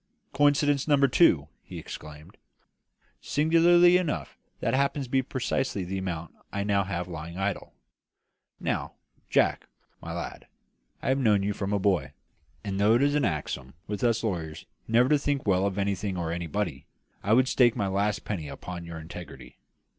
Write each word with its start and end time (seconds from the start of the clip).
"Coincidence 0.33 0.87
number 0.87 1.07
two!" 1.07 1.47
he 1.61 1.77
exclaimed. 1.77 2.35
"Singularly 3.21 3.97
enough, 3.97 4.35
that 4.59 4.73
happens 4.73 5.05
to 5.05 5.11
be 5.11 5.21
precisely 5.21 5.83
the 5.83 5.99
amount 5.99 6.33
I 6.51 6.63
now 6.63 6.83
have 6.85 7.07
lying 7.07 7.37
idle. 7.37 7.75
Now, 8.59 8.93
Jack, 9.29 9.67
my 10.01 10.11
lad, 10.11 10.47
I 11.03 11.09
have 11.09 11.19
known 11.19 11.43
you 11.43 11.53
from 11.53 11.71
a 11.71 11.77
boy; 11.77 12.13
and, 12.63 12.79
though 12.79 12.95
it 12.95 13.03
is 13.03 13.13
an 13.13 13.25
axiom 13.25 13.75
with 13.85 14.03
us 14.03 14.23
lawyers 14.23 14.65
never 14.87 15.07
to 15.07 15.19
think 15.19 15.45
well 15.45 15.67
of 15.67 15.77
anything 15.77 16.17
or 16.17 16.31
anybody, 16.31 16.87
I 17.21 17.33
would 17.33 17.47
stake 17.47 17.75
my 17.75 17.85
last 17.85 18.25
penny 18.25 18.47
upon 18.47 18.85
your 18.85 18.97
integrity. 18.97 19.59